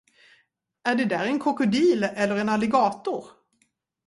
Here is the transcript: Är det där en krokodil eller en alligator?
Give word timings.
Är 0.83 0.95
det 0.95 1.05
där 1.05 1.25
en 1.25 1.39
krokodil 1.39 2.03
eller 2.03 2.35
en 2.35 2.49
alligator? 2.49 3.25